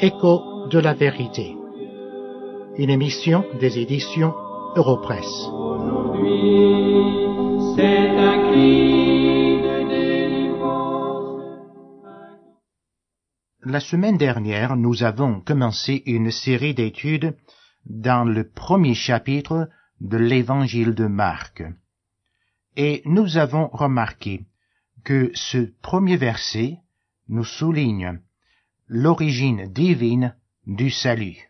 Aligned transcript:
Écho 0.00 0.66
de 0.70 0.78
la 0.78 0.94
vérité. 0.94 1.56
Une 2.76 2.90
émission 2.90 3.44
des 3.60 3.78
éditions 3.78 4.34
Europresse. 4.76 5.48
La 13.64 13.80
semaine 13.80 14.16
dernière, 14.16 14.76
nous 14.76 15.02
avons 15.02 15.40
commencé 15.40 16.02
une 16.06 16.30
série 16.30 16.74
d'études 16.74 17.36
dans 17.84 18.24
le 18.24 18.48
premier 18.48 18.94
chapitre 18.94 19.68
de 20.00 20.16
l'évangile 20.16 20.94
de 20.94 21.06
Marc. 21.06 21.62
Et 22.76 23.02
nous 23.04 23.36
avons 23.36 23.68
remarqué 23.68 24.44
que 25.04 25.30
ce 25.34 25.72
premier 25.82 26.16
verset 26.16 26.78
nous 27.28 27.44
souligne 27.44 28.20
l'origine 28.88 29.66
divine 29.72 30.34
du 30.66 30.90
salut, 30.90 31.48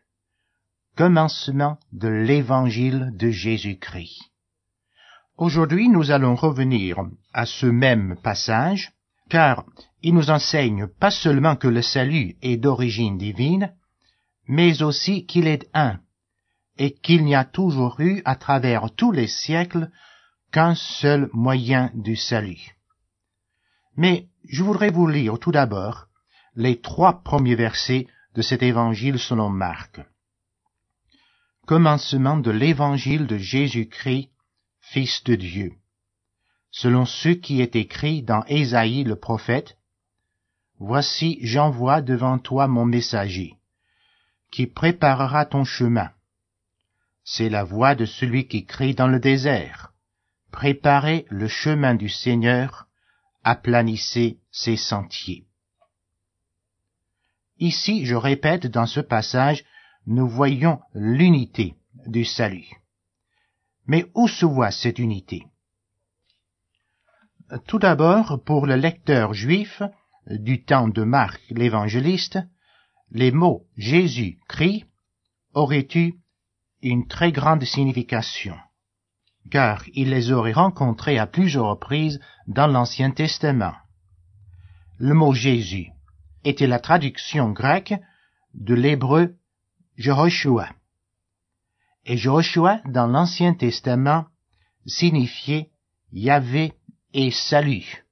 commencement 0.97 1.79
de 1.93 2.09
l'évangile 2.09 3.13
de 3.17 3.31
Jésus-Christ. 3.31 4.23
Aujourd'hui, 5.37 5.89
nous 5.89 6.11
allons 6.11 6.35
revenir 6.35 6.99
à 7.33 7.45
ce 7.45 7.67
même 7.67 8.17
passage, 8.23 8.93
car 9.29 9.67
il 10.03 10.15
nous 10.15 10.31
enseigne 10.31 10.87
pas 10.87 11.11
seulement 11.11 11.57
que 11.57 11.69
le 11.69 11.83
salut 11.83 12.37
est 12.41 12.57
d'origine 12.57 13.19
divine, 13.19 13.75
mais 14.49 14.83
aussi 14.83 15.27
qu'il 15.27 15.47
est 15.47 15.69
un, 15.75 16.01
et 16.79 16.93
qu'il 16.93 17.25
n'y 17.25 17.35
a 17.35 17.45
toujours 17.45 18.01
eu 18.01 18.23
à 18.25 18.37
travers 18.37 18.91
tous 18.95 19.13
les 19.13 19.27
siècles 19.27 19.91
qu'un 20.53 20.75
seul 20.75 21.29
moyen 21.33 21.91
du 21.95 22.17
salut. 22.17 22.77
Mais 23.97 24.29
je 24.49 24.63
voudrais 24.63 24.91
vous 24.91 25.07
lire 25.07 25.39
tout 25.39 25.53
d'abord 25.53 26.07
les 26.55 26.81
trois 26.81 27.23
premiers 27.23 27.55
versets 27.55 28.07
de 28.35 28.43
cet 28.43 28.63
évangile 28.63 29.19
selon 29.19 29.49
Marc. 29.49 30.01
Commencement 31.67 32.37
de 32.37 32.51
l'évangile 32.51 33.27
de 33.27 33.39
Jésus-Christ, 33.39 34.31
Fils 34.81 35.25
de 35.25 35.35
Dieu. 35.35 35.73
Selon 36.71 37.07
ce 37.07 37.31
qui 37.31 37.61
est 37.61 37.75
écrit 37.75 38.23
dans 38.23 38.45
Ésaïe 38.45 39.05
le 39.05 39.17
prophète, 39.17 39.77
Voici 40.79 41.39
j'envoie 41.41 42.03
devant 42.03 42.39
toi 42.39 42.69
mon 42.69 42.85
messager, 42.85 43.55
qui 44.51 44.67
préparera 44.67 45.47
ton 45.47 45.65
chemin. 45.65 46.11
C'est 47.29 47.49
la 47.49 47.65
voix 47.65 47.97
de 47.97 48.05
celui 48.05 48.47
qui 48.47 48.65
crie 48.67 48.95
dans 48.95 49.09
le 49.09 49.19
désert. 49.19 49.93
Préparez 50.53 51.27
le 51.29 51.49
chemin 51.49 51.97
du 51.97 52.09
Seigneur, 52.09 52.87
aplanissez 53.43 54.39
ses 54.53 54.77
sentiers. 54.77 55.45
Ici, 57.59 58.07
je 58.07 58.15
répète, 58.15 58.69
dans 58.69 58.87
ce 58.87 59.01
passage, 59.01 59.65
nous 60.07 60.29
voyons 60.29 60.79
l'unité 60.95 61.75
du 62.07 62.25
salut. 62.25 62.71
Mais 63.89 64.07
où 64.15 64.29
se 64.29 64.47
voit 64.47 64.71
cette 64.71 65.01
unité? 65.01 65.47
Tout 67.67 67.81
d'abord, 67.81 68.41
pour 68.45 68.67
le 68.67 68.77
lecteur 68.77 69.35
juif 69.35 69.83
du 70.31 70.63
temps 70.63 70.87
de 70.87 71.03
Marc 71.03 71.43
l'évangéliste, 71.51 72.39
les 73.11 73.33
mots 73.33 73.67
Jésus 73.77 74.39
crie 74.47 74.85
auraient 75.55 75.89
eu 75.97 76.15
une 76.83 77.07
très 77.07 77.33
grande 77.33 77.65
signification, 77.65 78.57
car 79.51 79.83
il 79.95 80.11
les 80.11 80.31
aurait 80.31 80.53
rencontrés 80.53 81.19
à 81.19 81.27
plusieurs 81.27 81.69
reprises 81.71 82.21
dans 82.47 82.67
l'Ancien 82.67 83.11
Testament. 83.11 83.75
Le 84.99 85.15
mot 85.15 85.33
Jésus 85.33 85.89
était 86.45 86.67
la 86.67 86.79
traduction 86.79 87.51
grecque 87.51 87.95
de 88.55 88.75
l'hébreu 88.75 89.37
Jehoshua. 89.97 90.69
Et 92.05 92.17
Jehoshua, 92.17 92.81
dans 92.87 93.07
l'Ancien 93.07 93.55
Testament, 93.55 94.27
signifiait 94.87 95.71
Yahvé 96.13 96.75
et 97.13 97.31
salut. 97.31 98.05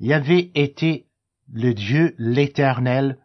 Yahvé 0.00 0.50
était 0.54 1.06
le 1.52 1.74
Dieu 1.74 2.14
l'Éternel, 2.18 3.18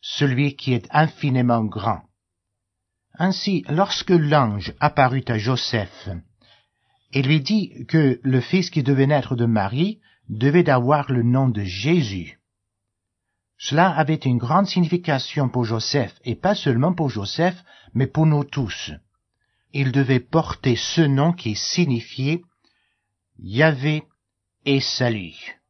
celui 0.00 0.56
qui 0.56 0.72
est 0.72 0.88
infiniment 0.90 1.64
grand. 1.64 2.07
Ainsi, 3.18 3.64
lorsque 3.68 4.10
l'ange 4.10 4.72
apparut 4.80 5.24
à 5.28 5.38
Joseph 5.38 6.08
et 7.12 7.22
lui 7.22 7.40
dit 7.40 7.84
que 7.86 8.20
le 8.22 8.40
fils 8.40 8.70
qui 8.70 8.82
devait 8.82 9.06
naître 9.06 9.34
de 9.34 9.46
Marie 9.46 10.00
devait 10.28 10.70
avoir 10.70 11.10
le 11.10 11.22
nom 11.22 11.48
de 11.48 11.62
Jésus, 11.62 12.38
cela 13.58 13.90
avait 13.90 14.14
une 14.14 14.38
grande 14.38 14.68
signification 14.68 15.48
pour 15.48 15.64
Joseph, 15.64 16.14
et 16.24 16.36
pas 16.36 16.54
seulement 16.54 16.94
pour 16.94 17.10
Joseph, 17.10 17.56
mais 17.92 18.06
pour 18.06 18.24
nous 18.24 18.44
tous. 18.44 18.92
Il 19.72 19.90
devait 19.90 20.20
porter 20.20 20.76
ce 20.76 21.00
nom 21.00 21.32
qui 21.32 21.56
signifiait 21.56 22.42
Yahvé 23.40 24.04
et 24.64 24.80
salut. 24.80 25.60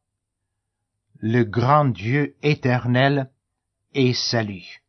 Le 1.20 1.44
grand 1.44 1.86
Dieu 1.86 2.36
éternel 2.42 3.30
et 3.94 4.12
salut. 4.12 4.82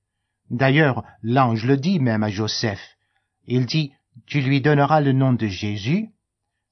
D'ailleurs, 0.50 1.04
l'ange 1.22 1.66
le 1.66 1.78
dit 1.78 2.00
même 2.00 2.24
à 2.24 2.30
Joseph. 2.30 2.98
Il 3.46 3.66
dit, 3.66 3.94
tu 4.26 4.42
lui 4.42 4.62
donneras 4.62 5.02
le 5.02 5.12
nom 5.12 5.34
de 5.34 5.48
Jésus, 5.48 6.10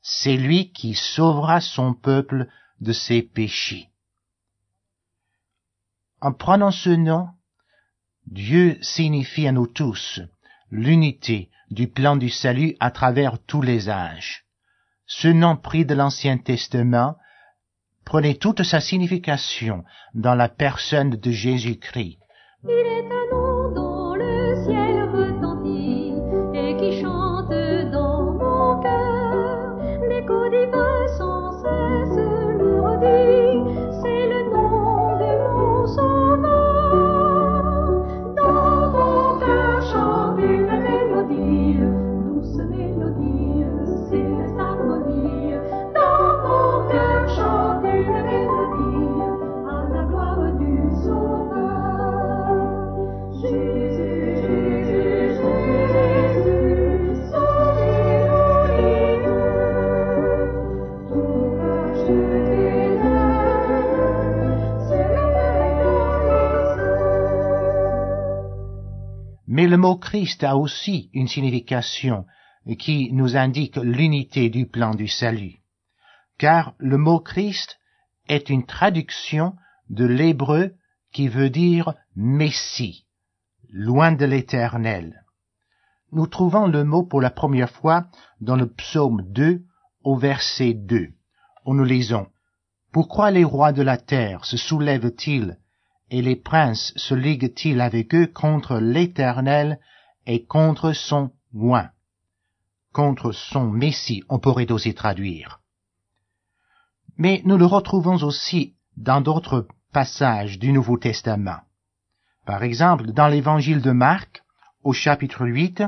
c'est 0.01 0.37
lui 0.37 0.71
qui 0.71 0.93
sauvera 0.93 1.61
son 1.61 1.93
peuple 1.93 2.47
de 2.79 2.93
ses 2.93 3.21
péchés. 3.21 3.89
En 6.21 6.33
prenant 6.33 6.71
ce 6.71 6.89
nom, 6.89 7.29
Dieu 8.25 8.77
signifie 8.81 9.47
à 9.47 9.51
nous 9.51 9.67
tous 9.67 10.21
l'unité 10.71 11.49
du 11.69 11.87
plan 11.87 12.15
du 12.15 12.29
salut 12.29 12.75
à 12.79 12.91
travers 12.91 13.39
tous 13.39 13.61
les 13.61 13.89
âges. 13.89 14.45
Ce 15.05 15.27
nom 15.27 15.55
pris 15.55 15.85
de 15.85 15.93
l'Ancien 15.93 16.37
Testament 16.37 17.17
prenait 18.03 18.35
toute 18.35 18.63
sa 18.63 18.79
signification 18.79 19.83
dans 20.13 20.35
la 20.35 20.49
personne 20.49 21.11
de 21.11 21.31
Jésus-Christ. 21.31 22.19
Christ 70.07 70.45
a 70.45 70.55
aussi 70.55 71.09
une 71.11 71.27
signification 71.27 72.25
qui 72.79 73.11
nous 73.11 73.35
indique 73.35 73.75
l'unité 73.75 74.49
du 74.49 74.65
plan 74.65 74.95
du 74.95 75.09
salut. 75.09 75.55
Car 76.37 76.75
le 76.77 76.97
mot 76.97 77.19
Christ 77.19 77.77
est 78.29 78.49
une 78.49 78.65
traduction 78.65 79.53
de 79.89 80.05
l'hébreu 80.05 80.75
qui 81.11 81.27
veut 81.27 81.49
dire 81.49 81.93
Messie, 82.15 83.05
loin 83.69 84.13
de 84.13 84.23
l'éternel. 84.23 85.25
Nous 86.13 86.27
trouvons 86.27 86.67
le 86.67 86.85
mot 86.85 87.03
pour 87.03 87.19
la 87.19 87.29
première 87.29 87.69
fois 87.69 88.07
dans 88.39 88.55
le 88.55 88.71
psaume 88.71 89.29
2 89.33 89.61
au 90.05 90.15
verset 90.15 90.73
2, 90.73 91.09
où 91.65 91.73
nous 91.73 91.83
lisons 91.83 92.27
Pourquoi 92.93 93.29
les 93.29 93.43
rois 93.43 93.73
de 93.73 93.81
la 93.81 93.97
terre 93.97 94.45
se 94.45 94.55
soulèvent-ils 94.55 95.57
et 96.09 96.21
les 96.21 96.37
princes 96.37 96.93
se 96.95 97.13
liguent-ils 97.13 97.81
avec 97.81 98.15
eux 98.15 98.27
contre 98.27 98.77
l'Éternel 98.77 99.79
et 100.27 100.45
contre 100.45 100.93
son 100.93 101.31
oint 101.55 101.89
Contre 102.91 103.31
son 103.31 103.71
Messie, 103.71 104.23
on 104.29 104.39
pourrait 104.39 104.71
aussi 104.71 104.93
traduire. 104.93 105.61
Mais 107.17 107.41
nous 107.45 107.57
le 107.57 107.65
retrouvons 107.65 108.21
aussi 108.23 108.75
dans 108.97 109.21
d'autres 109.21 109.67
passages 109.91 110.59
du 110.59 110.71
Nouveau 110.71 110.97
Testament. 110.97 111.61
Par 112.45 112.63
exemple, 112.63 113.11
dans 113.13 113.27
l'évangile 113.27 113.81
de 113.81 113.91
Marc, 113.91 114.43
au 114.83 114.93
chapitre 114.93 115.47
8 115.47 115.83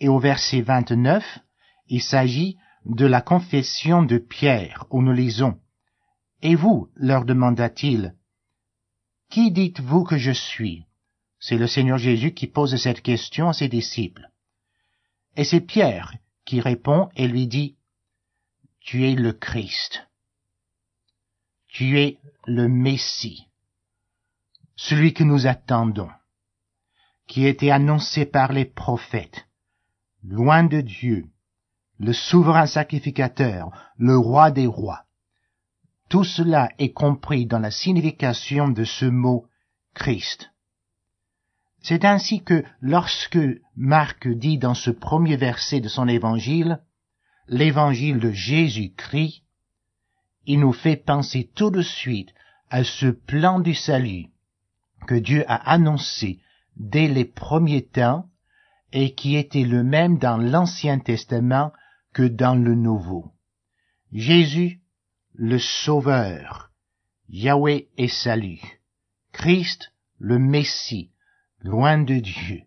et 0.00 0.08
au 0.08 0.18
verset 0.18 0.60
29, 0.60 1.38
Il 1.88 2.02
s'agit 2.02 2.56
de 2.86 3.06
la 3.06 3.20
confession 3.20 4.02
de 4.02 4.18
Pierre, 4.18 4.86
où 4.90 5.02
nous 5.02 5.12
lisons. 5.12 5.58
Et 6.42 6.54
vous, 6.54 6.88
leur 6.96 7.24
demanda-t-il, 7.24 8.14
qui 9.30 9.50
dites-vous 9.50 10.04
que 10.04 10.18
je 10.18 10.32
suis? 10.32 10.86
C'est 11.46 11.58
le 11.58 11.66
Seigneur 11.66 11.98
Jésus 11.98 12.32
qui 12.32 12.46
pose 12.46 12.74
cette 12.76 13.02
question 13.02 13.50
à 13.50 13.52
ses 13.52 13.68
disciples. 13.68 14.30
Et 15.36 15.44
c'est 15.44 15.60
Pierre 15.60 16.14
qui 16.46 16.62
répond 16.62 17.10
et 17.16 17.28
lui 17.28 17.46
dit, 17.46 17.76
Tu 18.80 19.06
es 19.06 19.14
le 19.14 19.34
Christ. 19.34 20.08
Tu 21.68 22.00
es 22.00 22.18
le 22.46 22.66
Messie, 22.68 23.46
celui 24.74 25.12
que 25.12 25.22
nous 25.22 25.46
attendons, 25.46 26.08
qui 27.26 27.44
était 27.46 27.70
annoncé 27.70 28.24
par 28.24 28.50
les 28.50 28.64
prophètes, 28.64 29.46
loin 30.22 30.64
de 30.64 30.80
Dieu, 30.80 31.26
le 31.98 32.14
souverain 32.14 32.66
sacrificateur, 32.66 33.70
le 33.98 34.16
roi 34.16 34.50
des 34.50 34.66
rois. 34.66 35.04
Tout 36.08 36.24
cela 36.24 36.70
est 36.78 36.94
compris 36.94 37.44
dans 37.44 37.58
la 37.58 37.70
signification 37.70 38.70
de 38.70 38.84
ce 38.84 39.04
mot 39.04 39.46
Christ. 39.92 40.53
C'est 41.84 42.06
ainsi 42.06 42.42
que 42.42 42.64
lorsque 42.80 43.38
Marc 43.76 44.26
dit 44.26 44.56
dans 44.56 44.72
ce 44.72 44.90
premier 44.90 45.36
verset 45.36 45.80
de 45.80 45.88
son 45.88 46.08
évangile, 46.08 46.80
l'évangile 47.46 48.20
de 48.20 48.30
Jésus-Christ, 48.30 49.42
il 50.46 50.60
nous 50.60 50.72
fait 50.72 50.96
penser 50.96 51.50
tout 51.54 51.70
de 51.70 51.82
suite 51.82 52.32
à 52.70 52.84
ce 52.84 53.08
plan 53.08 53.60
du 53.60 53.74
salut 53.74 54.28
que 55.06 55.14
Dieu 55.14 55.44
a 55.46 55.56
annoncé 55.70 56.40
dès 56.76 57.06
les 57.06 57.26
premiers 57.26 57.84
temps 57.84 58.30
et 58.92 59.14
qui 59.14 59.36
était 59.36 59.64
le 59.64 59.84
même 59.84 60.16
dans 60.16 60.38
l'Ancien 60.38 60.98
Testament 60.98 61.70
que 62.14 62.22
dans 62.22 62.54
le 62.54 62.74
Nouveau. 62.74 63.30
Jésus, 64.10 64.80
le 65.34 65.58
Sauveur, 65.58 66.70
Yahweh 67.28 67.88
est 67.98 68.08
salut, 68.08 68.80
Christ, 69.32 69.92
le 70.18 70.38
Messie, 70.38 71.10
loin 71.64 71.98
de 71.98 72.20
Dieu. 72.20 72.62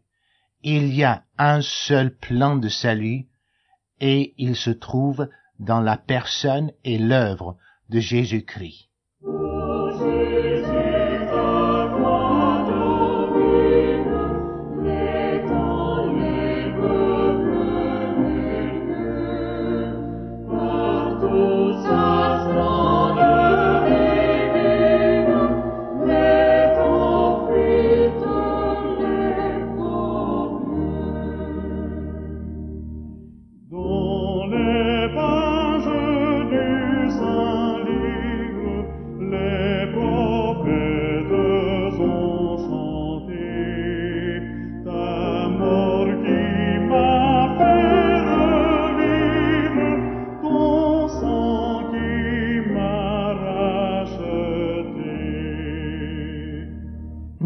Il 0.64 0.94
y 0.94 1.04
a 1.04 1.24
un 1.38 1.62
seul 1.62 2.18
plan 2.18 2.58
de 2.58 2.68
salut 2.68 3.28
et 4.02 4.34
il 4.38 4.56
se 4.56 4.72
trouve 4.72 5.30
dans 5.60 5.80
la 5.80 5.98
personne 5.98 6.72
et 6.84 6.98
l'œuvre 6.98 7.58
de 7.90 8.00
Jésus-Christ. 8.00 8.90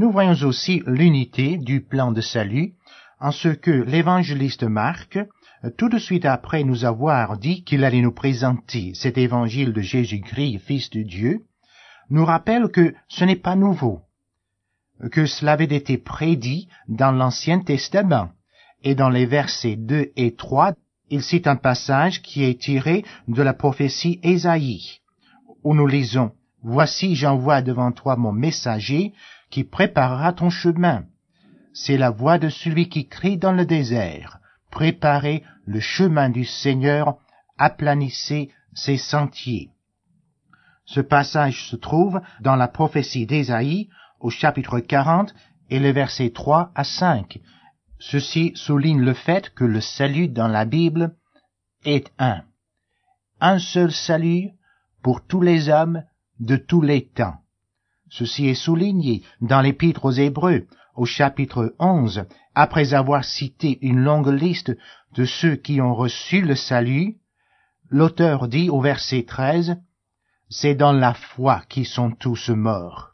Nous 0.01 0.12
voyons 0.12 0.48
aussi 0.48 0.81
l'unité 0.88 1.59
du 1.59 1.80
plan 1.80 2.12
de 2.12 2.21
salut 2.21 2.74
en 3.19 3.30
ce 3.30 3.50
que 3.50 3.69
l'évangéliste 3.69 4.63
Marc, 4.63 5.18
euh, 5.18 5.69
tout 5.77 5.89
de 5.89 6.00
suite 6.00 6.25
après 6.25 6.63
nous 6.63 6.86
avoir 6.86 7.38
dit 7.38 7.63
qu'il 7.63 7.83
allait 7.83 8.01
nous 8.01 8.12
présenter 8.12 8.95
cet 8.95 9.19
évangile 9.19 9.74
de 9.74 9.81
Jésus-Christ, 9.81 10.57
Fils 10.57 10.89
de 10.89 11.03
Dieu, 11.03 11.42
nous 12.09 12.25
rappelle 12.25 12.69
que 12.69 12.95
ce 13.09 13.25
n'est 13.25 13.36
pas 13.36 13.56
nouveau, 13.56 14.01
que 15.12 15.27
cela 15.27 15.51
avait 15.51 15.65
été 15.65 16.00
prédit 16.00 16.68
dans 16.88 17.12
l'Ancien 17.12 17.59
Testament, 17.59 18.31
et 18.81 18.95
dans 18.95 19.09
les 19.09 19.27
versets 19.27 19.75
2 19.75 20.13
et 20.15 20.33
3, 20.33 20.74
il 21.12 21.21
cite 21.21 21.45
un 21.45 21.57
passage 21.57 22.24
qui 22.24 22.44
est 22.44 22.59
tiré 22.59 23.06
de 23.27 23.44
la 23.44 23.53
prophétie 23.53 24.19
Ésaïe, 24.24 25.01
où 25.63 25.75
nous 25.75 25.86
lisons 25.86 26.31
Voici 26.63 27.15
j'envoie 27.15 27.62
devant 27.62 27.92
toi 27.92 28.15
mon 28.15 28.31
messager 28.31 29.13
qui 29.51 29.63
préparera 29.63 30.33
ton 30.33 30.50
chemin. 30.50 31.06
C'est 31.74 31.98
la 31.98 32.09
voix 32.09 32.39
de 32.39 32.50
celui 32.50 32.89
qui 32.89 33.07
crie 33.07 33.38
dans 33.38 33.51
le 33.51 33.65
désert. 33.65 34.39
Préparez 34.71 35.44
le 35.65 35.80
chemin 35.80 36.30
du 36.30 36.45
Seigneur, 36.45 37.18
aplanissez 37.57 38.50
ses 38.74 38.98
sentiers. 38.98 39.69
Ce 40.86 41.01
passage 41.01 41.69
se 41.69 41.75
trouve 41.75 42.21
dans 42.39 42.56
la 42.56 42.68
prophétie 42.68 43.25
d'Ésaïe 43.25 43.89
au 44.19 44.30
chapitre 44.30 44.80
40 44.80 45.33
et 45.69 45.80
les 45.80 45.92
versets 45.92 46.31
3 46.31 46.71
à 46.74 46.83
5. 46.83 47.39
Ceci 48.00 48.51
souligne 48.56 49.01
le 49.01 49.13
fait 49.13 49.53
que 49.53 49.63
le 49.63 49.80
salut 49.80 50.27
dans 50.27 50.48
la 50.48 50.65
Bible 50.65 51.15
est 51.86 52.12
un. 52.18 52.44
Un 53.39 53.59
seul 53.59 53.92
salut 53.92 54.50
pour 55.01 55.25
tous 55.25 55.42
les 55.42 55.69
hommes 55.69 56.03
de 56.39 56.56
tous 56.56 56.81
les 56.81 57.07
temps. 57.07 57.38
Ceci 58.12 58.48
est 58.48 58.56
souligné 58.56 59.24
dans 59.40 59.62
l'épître 59.62 60.04
aux 60.04 60.12
Hébreux 60.12 60.68
au 60.96 61.06
chapitre 61.06 61.74
11, 61.80 62.25
après 62.54 62.94
avoir 62.94 63.24
cité 63.24 63.80
une 63.81 64.00
longue 64.00 64.28
liste 64.28 64.74
de 65.16 65.24
ceux 65.24 65.56
qui 65.56 65.80
ont 65.80 65.96
reçu 65.96 66.42
le 66.42 66.56
salut, 66.56 67.16
l'auteur 67.90 68.50
dit 68.50 68.69
au 68.69 68.81
verset 68.81 69.24
13, 69.24 69.78
C'est 70.50 70.75
dans 70.75 70.92
la 70.92 71.13
foi 71.13 71.63
qu'ils 71.69 71.86
sont 71.86 72.12
tous 72.12 72.50
morts, 72.50 73.12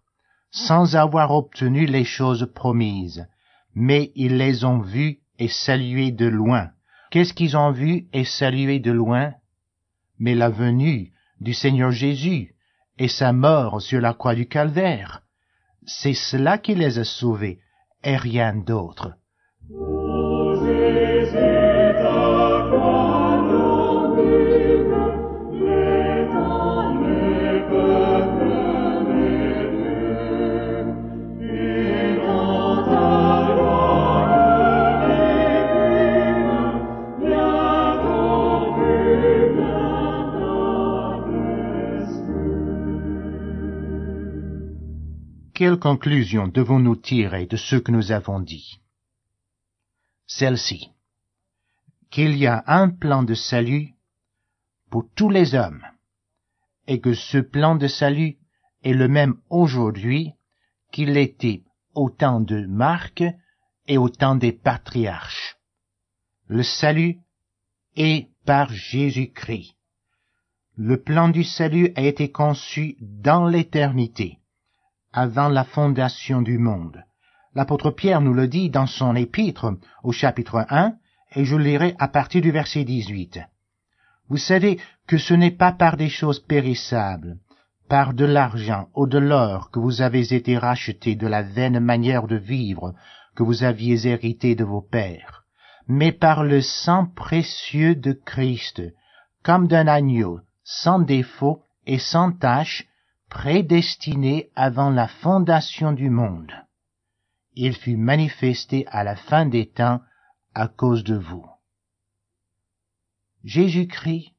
sans 0.50 0.96
avoir 0.96 1.30
obtenu 1.30 1.86
les 1.86 2.04
choses 2.04 2.52
promises, 2.56 3.28
mais 3.76 4.12
ils 4.16 4.38
les 4.38 4.66
ont 4.66 4.80
vus 4.80 5.20
et 5.38 5.48
salués 5.48 6.12
de 6.12 6.26
loin. 6.26 6.72
Qu'est-ce 7.12 7.36
qu'ils 7.36 7.56
ont 7.56 7.72
vu 7.72 8.08
et 8.14 8.26
salué 8.26 8.80
de 8.80 8.92
loin? 8.92 9.34
Mais 10.18 10.34
la 10.34 10.50
venue 10.50 11.14
du 11.40 11.54
Seigneur 11.54 11.92
Jésus 11.92 12.56
et 12.98 13.08
sa 13.08 13.34
mort 13.34 13.82
sur 13.82 14.02
la 14.02 14.14
croix 14.14 14.36
du 14.36 14.48
calvaire. 14.48 15.22
C'est 15.86 16.14
cela 16.14 16.58
qui 16.58 16.76
les 16.76 17.00
a 17.00 17.04
sauvés, 17.04 17.60
et 18.04 18.18
rien 18.18 18.56
d'autre. 18.56 19.14
Quelle 45.58 45.80
conclusion 45.80 46.48
devons-nous 46.48 46.98
tirer 46.98 47.48
de 47.48 47.58
ce 47.58 47.78
que 47.78 47.92
nous 47.92 48.12
avons 48.12 48.40
dit? 48.40 48.80
Celle-ci. 50.28 50.92
Qu'il 52.12 52.38
y 52.38 52.46
a 52.46 52.64
un 52.68 52.90
plan 52.90 53.24
de 53.24 53.34
salut 53.34 53.96
pour 54.92 55.10
tous 55.16 55.32
les 55.32 55.56
hommes, 55.56 55.84
et 56.86 57.02
que 57.02 57.16
ce 57.16 57.40
plan 57.40 57.76
de 57.76 57.88
salut 57.88 58.38
est 58.84 58.94
le 58.94 59.08
même 59.08 59.34
aujourd'hui 59.50 60.34
qu'il 60.92 61.18
était 61.18 61.64
au 61.96 62.12
temps 62.12 62.40
de 62.40 62.68
Marc 62.68 63.24
et 63.88 63.98
au 63.98 64.10
temps 64.10 64.36
des 64.36 64.52
patriarches. 64.52 65.58
Le 66.46 66.62
salut 66.62 67.18
est 67.96 68.30
par 68.46 68.72
Jésus-Christ. 68.72 69.76
Le 70.76 71.02
plan 71.02 71.30
du 71.30 71.44
salut 71.44 71.94
a 71.96 72.04
été 72.04 72.32
conçu 72.32 72.96
dans 73.02 73.48
l'éternité, 73.48 74.38
avant 75.14 75.50
la 75.50 75.64
fondation 75.64 76.42
du 76.42 76.58
monde. 76.58 77.04
L'apôtre 77.56 77.92
Pierre 77.92 78.22
nous 78.22 78.34
le 78.34 78.48
dit 78.48 78.70
dans 78.70 78.88
son 78.88 79.16
épître 79.16 79.74
au 80.04 80.12
chapitre 80.12 80.66
1, 80.70 80.94
et 81.36 81.46
je 81.46 81.56
lirai 81.56 81.96
à 82.00 82.08
partir 82.08 82.42
du 82.42 82.52
verset 82.52 82.84
18. 82.84 83.40
Vous 84.30 84.38
savez 84.38 84.80
que 85.08 85.18
ce 85.18 85.34
n'est 85.34 85.52
pas 85.52 85.72
par 85.72 85.98
des 85.98 86.10
choses 86.10 86.40
périssables, 86.40 87.38
par 87.90 88.14
de 88.14 88.26
l'argent 88.26 88.90
ou 88.96 89.08
de 89.08 89.18
l'or 89.18 89.72
que 89.72 89.80
vous 89.80 90.02
avez 90.02 90.34
été 90.34 90.58
rachetés 90.58 91.16
de 91.16 91.28
la 91.28 91.42
vaine 91.42 91.80
manière 91.80 92.28
de 92.28 92.36
vivre 92.36 92.94
que 93.36 93.44
vous 93.44 93.64
aviez 93.64 94.08
hérité 94.08 94.56
de 94.56 94.64
vos 94.64 94.82
pères, 94.82 95.44
mais 95.88 96.12
par 96.12 96.44
le 96.44 96.62
sang 96.62 97.06
précieux 97.16 97.96
de 97.96 98.12
Christ, 98.12 98.82
comme 99.44 99.68
d'un 99.68 99.88
agneau, 99.88 100.42
sans 100.64 101.00
défaut 101.00 101.62
et 101.86 102.00
sans 102.00 102.34
tache, 102.34 102.87
prédestiné 103.30 104.50
avant 104.56 104.90
la 104.90 105.08
fondation 105.08 105.92
du 105.92 106.10
monde. 106.10 106.52
Il 107.54 107.76
fut 107.76 107.98
manifesté 107.98 108.86
à 108.88 109.04
la 109.04 109.16
fin 109.16 109.46
des 109.46 109.68
temps 109.68 110.02
à 110.54 110.68
cause 110.68 111.04
de 111.04 111.16
vous. 111.16 111.46
Jésus-Christ, 113.44 114.34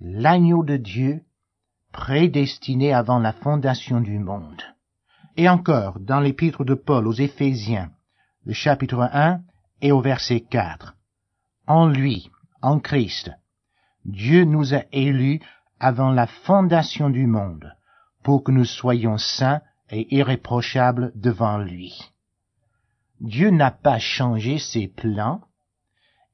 l'agneau 0.00 0.64
de 0.64 0.76
Dieu, 0.76 1.22
prédestiné 1.92 2.92
avant 2.92 3.18
la 3.18 3.32
fondation 3.32 4.00
du 4.00 4.18
monde. 4.18 4.62
Et 5.36 5.48
encore, 5.48 6.00
dans 6.00 6.20
l'épître 6.20 6.64
de 6.64 6.74
Paul 6.74 7.06
aux 7.06 7.12
Éphésiens, 7.12 7.90
le 8.44 8.52
chapitre 8.52 9.08
1 9.12 9.40
et 9.80 9.92
au 9.92 10.00
verset 10.00 10.40
4. 10.40 10.96
En 11.66 11.86
lui, 11.86 12.30
en 12.60 12.80
Christ, 12.80 13.30
Dieu 14.04 14.44
nous 14.44 14.74
a 14.74 14.82
élus 14.92 15.40
avant 15.78 16.10
la 16.10 16.26
fondation 16.26 17.10
du 17.10 17.26
monde, 17.26 17.72
pour 18.22 18.44
que 18.44 18.52
nous 18.52 18.64
soyons 18.64 19.18
saints 19.18 19.60
et 19.90 20.14
irréprochables 20.14 21.12
devant 21.14 21.58
lui. 21.58 22.12
Dieu 23.20 23.50
n'a 23.50 23.70
pas 23.70 23.98
changé 23.98 24.58
ses 24.58 24.88
plans. 24.88 25.40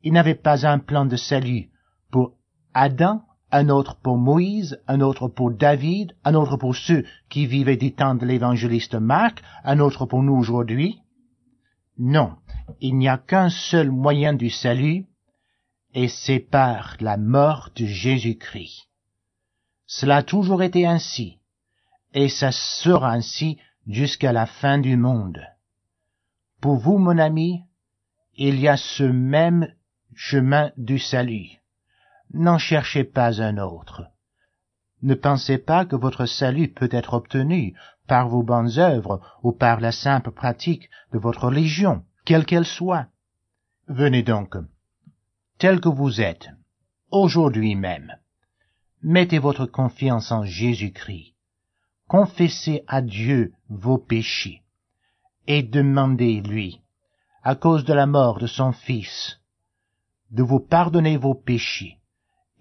Il 0.03 0.13
n'avait 0.13 0.35
pas 0.35 0.67
un 0.67 0.79
plan 0.79 1.05
de 1.05 1.17
salut 1.17 1.71
pour 2.11 2.33
Adam, 2.73 3.23
un 3.51 3.69
autre 3.69 3.97
pour 3.97 4.17
Moïse, 4.17 4.81
un 4.87 5.01
autre 5.01 5.29
pour 5.29 5.51
David, 5.51 6.15
un 6.25 6.35
autre 6.35 6.57
pour 6.57 6.77
ceux 6.77 7.05
qui 7.29 7.47
vivaient 7.47 7.77
du 7.77 7.95
temps 7.95 8.15
de 8.15 8.25
l'évangéliste 8.25 8.95
Marc, 8.95 9.43
un 9.65 9.81
autre 9.81 10.07
pour 10.07 10.23
nous 10.23 10.35
aujourd'hui. 10.35 11.01
Non, 11.99 12.37
il 12.81 12.97
n'y 12.97 13.09
a 13.09 13.19
qu'un 13.19 13.51
seul 13.51 13.91
moyen 13.91 14.35
du 14.35 14.51
salut, 14.51 15.07
et 15.95 16.09
c'est 16.09 16.41
par 16.41 16.97
la 17.01 17.17
mort 17.17 17.71
de 17.75 17.87
Jésus-Christ. 17.87 18.89
Cela 19.87 20.17
a 20.17 20.23
toujours 20.23 20.63
été 20.63 20.87
ainsi, 20.87 21.39
et 22.15 22.29
ça 22.29 22.53
sera 22.53 23.13
ainsi 23.13 23.59
jusqu'à 23.87 24.33
la 24.33 24.47
fin 24.47 24.79
du 24.79 24.97
monde. 24.97 25.41
Pour 26.61 26.77
vous, 26.77 26.99
mon 26.99 27.19
ami, 27.19 27.65
il 28.37 28.59
y 28.61 28.69
a 28.69 28.77
ce 28.77 29.05
même 29.05 29.69
chemin 30.15 30.73
du 30.77 30.99
salut. 30.99 31.61
N'en 32.33 32.59
cherchez 32.59 33.05
pas 33.05 33.41
un 33.41 33.59
autre. 33.59 34.05
Ne 35.03 35.15
pensez 35.15 35.59
pas 35.59 35.85
que 35.85 35.97
votre 35.97 36.27
salut 36.27 36.69
peut 36.69 36.89
être 36.91 37.15
obtenu 37.15 37.75
par 38.07 38.29
vos 38.29 38.43
bonnes 38.43 38.79
œuvres 38.79 39.21
ou 39.43 39.53
par 39.53 39.81
la 39.81 39.93
simple 39.93 40.33
pratique 40.33 40.91
de 41.13 41.19
votre 41.19 41.45
religion, 41.47 42.05
quelle 42.25 42.45
qu'elle 42.45 42.67
soit. 42.67 43.07
Venez 43.87 44.23
donc, 44.23 44.57
tel 45.59 45.81
que 45.81 45.89
vous 45.89 46.21
êtes, 46.21 46.49
aujourd'hui 47.11 47.75
même. 47.77 48.17
Mettez 49.03 49.39
votre 49.39 49.67
confiance 49.67 50.33
en 50.33 50.45
Jésus-Christ. 50.45 51.38
Confessez 52.09 52.85
à 52.87 53.03
Dieu 53.03 53.53
vos 53.69 53.99
péchés 53.99 54.63
et 55.47 55.63
demandez-lui, 55.63 56.81
à 57.43 57.55
cause 57.55 57.85
de 57.85 57.93
la 57.93 58.07
mort 58.07 58.39
de 58.39 58.47
son 58.47 58.73
Fils, 58.73 59.39
de 60.31 60.43
vous 60.43 60.61
pardonner 60.61 61.19
vos 61.19 61.35
péchés 61.35 61.99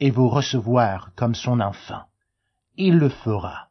et 0.01 0.11
vous 0.11 0.27
recevoir 0.27 1.11
comme 1.15 1.33
son 1.33 1.61
enfant. 1.61 2.03
Il 2.75 2.97
le 2.97 3.09
fera. 3.09 3.69